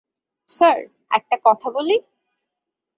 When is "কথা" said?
1.45-1.67